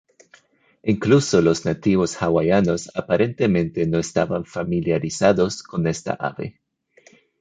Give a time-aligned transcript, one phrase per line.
[0.81, 6.59] Incluso los nativos hawaianos aparentemente no estaban familiarizados con esta ave.